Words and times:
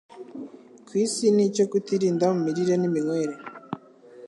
ku 0.85 0.91
isi 1.03 1.25
ni 1.35 1.43
icyo 1.49 1.63
kutirinda 1.71 2.25
mu 2.33 2.39
mirire 2.45 2.75
n’iminywere. 2.77 3.33